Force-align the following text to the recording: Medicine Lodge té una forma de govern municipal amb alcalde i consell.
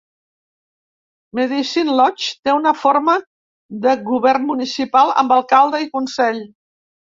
Medicine 1.39 1.93
Lodge 1.99 2.31
té 2.47 2.55
una 2.61 2.73
forma 2.85 3.19
de 3.85 3.95
govern 4.09 4.49
municipal 4.49 5.15
amb 5.25 5.39
alcalde 5.39 5.85
i 5.87 5.89
consell. 5.95 6.45